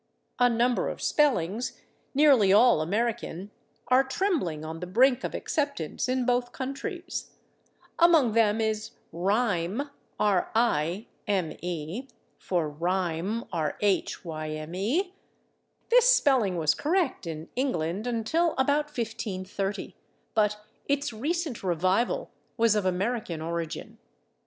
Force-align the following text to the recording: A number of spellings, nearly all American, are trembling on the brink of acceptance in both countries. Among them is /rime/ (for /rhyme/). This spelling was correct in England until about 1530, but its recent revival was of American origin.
A 0.39 0.49
number 0.49 0.89
of 0.89 0.99
spellings, 0.99 1.79
nearly 2.15 2.51
all 2.51 2.81
American, 2.81 3.51
are 3.89 4.03
trembling 4.03 4.65
on 4.65 4.79
the 4.79 4.87
brink 4.87 5.23
of 5.23 5.35
acceptance 5.35 6.09
in 6.09 6.25
both 6.25 6.51
countries. 6.53 7.33
Among 7.99 8.31
them 8.31 8.59
is 8.59 8.93
/rime/ 9.13 9.91
(for 10.17 10.49
/rhyme/). 12.81 13.43
This 15.89 16.07
spelling 16.11 16.57
was 16.57 16.73
correct 16.73 17.27
in 17.27 17.49
England 17.55 18.07
until 18.07 18.53
about 18.57 18.85
1530, 18.85 19.95
but 20.33 20.65
its 20.87 21.13
recent 21.13 21.61
revival 21.63 22.31
was 22.57 22.73
of 22.73 22.87
American 22.87 23.39
origin. 23.39 23.99